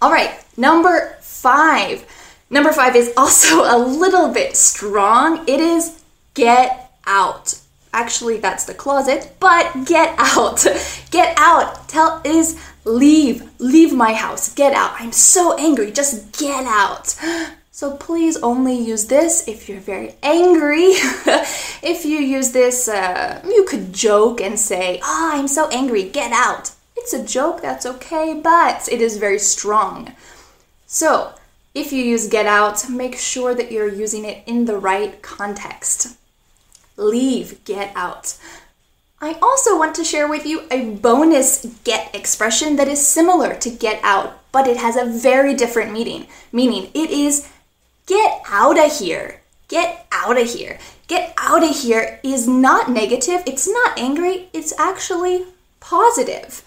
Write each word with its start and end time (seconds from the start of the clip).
All 0.00 0.12
right, 0.12 0.44
number 0.56 1.16
five. 1.20 2.06
Number 2.50 2.72
five 2.72 2.94
is 2.94 3.12
also 3.16 3.62
a 3.76 3.78
little 3.78 4.32
bit 4.32 4.56
strong. 4.56 5.44
It 5.48 5.60
is 5.60 6.02
get 6.34 6.92
out. 7.06 7.58
Actually, 7.92 8.36
that's 8.38 8.64
the 8.64 8.74
closet, 8.74 9.34
but 9.40 9.86
get 9.86 10.14
out. 10.18 10.64
Get 11.10 11.34
out. 11.38 11.88
Tell 11.88 12.20
is 12.22 12.60
leave. 12.84 13.50
Leave 13.58 13.94
my 13.94 14.12
house. 14.12 14.54
Get 14.54 14.74
out. 14.74 14.92
I'm 15.00 15.10
so 15.10 15.56
angry. 15.56 15.90
Just 15.90 16.38
get 16.38 16.64
out. 16.66 17.16
So 17.78 17.96
please 17.96 18.36
only 18.38 18.76
use 18.76 19.04
this 19.04 19.46
if 19.46 19.68
you're 19.68 19.78
very 19.78 20.16
angry. 20.20 20.82
if 21.80 22.04
you 22.04 22.18
use 22.18 22.50
this, 22.50 22.88
uh, 22.88 23.40
you 23.46 23.66
could 23.66 23.92
joke 23.92 24.40
and 24.40 24.58
say, 24.58 24.98
Ah, 25.00 25.06
oh, 25.34 25.38
I'm 25.38 25.46
so 25.46 25.68
angry, 25.68 26.08
get 26.08 26.32
out. 26.32 26.72
It's 27.08 27.14
a 27.14 27.24
joke, 27.24 27.62
that's 27.62 27.86
okay, 27.86 28.38
but 28.38 28.86
it 28.92 29.00
is 29.00 29.16
very 29.16 29.38
strong. 29.38 30.14
So, 30.86 31.32
if 31.74 31.90
you 31.90 32.04
use 32.04 32.28
get 32.28 32.44
out, 32.44 32.90
make 32.90 33.16
sure 33.16 33.54
that 33.54 33.72
you're 33.72 33.88
using 33.88 34.26
it 34.26 34.42
in 34.46 34.66
the 34.66 34.76
right 34.76 35.22
context. 35.22 36.18
Leave, 36.98 37.64
get 37.64 37.96
out. 37.96 38.36
I 39.22 39.38
also 39.40 39.78
want 39.78 39.94
to 39.94 40.04
share 40.04 40.28
with 40.28 40.44
you 40.44 40.64
a 40.70 40.96
bonus 40.96 41.64
get 41.82 42.14
expression 42.14 42.76
that 42.76 42.88
is 42.88 43.06
similar 43.06 43.54
to 43.54 43.70
get 43.70 44.04
out, 44.04 44.42
but 44.52 44.68
it 44.68 44.76
has 44.76 44.94
a 44.94 45.06
very 45.06 45.54
different 45.54 45.94
meaning. 45.94 46.26
Meaning, 46.52 46.90
it 46.92 47.08
is 47.08 47.48
Get 48.04 48.42
out 48.50 48.78
of 48.78 48.98
here. 48.98 49.40
Get 49.68 50.06
out 50.12 50.38
of 50.38 50.50
here. 50.50 50.78
Get 51.06 51.32
out 51.38 51.64
of 51.64 51.74
here 51.74 52.20
is 52.22 52.46
not 52.46 52.90
negative, 52.90 53.42
it's 53.46 53.66
not 53.66 53.98
angry, 53.98 54.50
it's 54.52 54.78
actually 54.78 55.46
positive. 55.80 56.62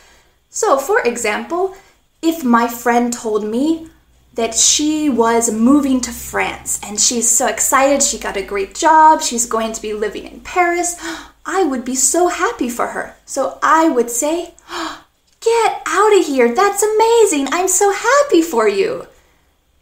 So, 0.53 0.77
for 0.77 0.99
example, 0.99 1.75
if 2.21 2.43
my 2.43 2.67
friend 2.67 3.13
told 3.13 3.45
me 3.45 3.87
that 4.33 4.53
she 4.53 5.09
was 5.09 5.49
moving 5.49 6.01
to 6.01 6.11
France 6.11 6.77
and 6.83 6.99
she's 6.99 7.29
so 7.31 7.47
excited, 7.47 8.03
she 8.03 8.19
got 8.19 8.35
a 8.35 8.43
great 8.43 8.75
job, 8.75 9.21
she's 9.21 9.45
going 9.45 9.71
to 9.71 9.81
be 9.81 9.93
living 9.93 10.25
in 10.25 10.41
Paris, 10.41 10.97
I 11.45 11.63
would 11.63 11.85
be 11.85 11.95
so 11.95 12.27
happy 12.27 12.69
for 12.69 12.87
her. 12.87 13.15
So 13.25 13.59
I 13.63 13.87
would 13.87 14.09
say, 14.09 14.53
Get 15.39 15.81
out 15.87 16.19
of 16.19 16.25
here, 16.25 16.53
that's 16.53 16.83
amazing, 16.83 17.47
I'm 17.51 17.69
so 17.69 17.91
happy 17.91 18.41
for 18.41 18.67
you. 18.67 19.07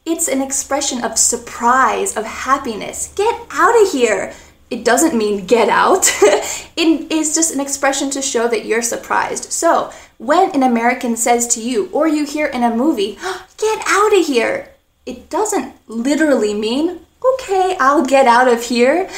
It's 0.06 0.28
an 0.28 0.42
expression 0.42 1.04
of 1.04 1.18
surprise, 1.18 2.16
of 2.16 2.26
happiness. 2.26 3.12
Get 3.16 3.36
out 3.52 3.76
of 3.82 3.92
here! 3.92 4.34
It 4.70 4.86
doesn't 4.86 5.18
mean 5.18 5.46
get 5.46 5.70
out. 5.70 6.06
it 6.22 7.12
is 7.12 7.34
just 7.34 7.54
an 7.54 7.60
expression 7.60 8.10
to 8.12 8.22
show 8.22 8.48
that 8.48 8.66
you're 8.66 8.82
surprised. 8.82 9.52
So, 9.52 9.92
when 10.18 10.52
an 10.52 10.64
American 10.64 11.16
says 11.16 11.48
to 11.48 11.62
you, 11.62 11.90
or 11.92 12.08
you 12.08 12.26
hear 12.26 12.48
in 12.48 12.64
a 12.64 12.76
movie, 12.76 13.18
get 13.58 13.84
out 13.88 14.18
of 14.18 14.26
here, 14.26 14.70
it 15.06 15.30
doesn't 15.30 15.74
literally 15.88 16.54
mean, 16.54 17.00
okay, 17.34 17.76
I'll 17.80 18.06
get 18.06 18.28
out 18.28 18.48
of 18.48 18.64
here. 18.64 19.10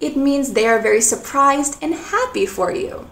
It 0.00 0.16
means 0.16 0.52
they 0.52 0.66
are 0.66 0.80
very 0.80 1.00
surprised 1.00 1.82
and 1.82 1.94
happy 1.94 2.46
for 2.46 2.72
you. 2.72 3.08